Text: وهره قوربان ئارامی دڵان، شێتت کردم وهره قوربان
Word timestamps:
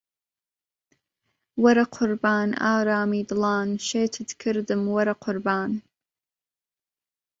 وهره 1.63 1.85
قوربان 1.97 2.47
ئارامی 2.65 3.21
دڵان، 3.29 3.67
شێتت 3.87 4.29
کردم 4.41 4.81
وهره 4.91 5.15
قوربان 5.23 5.71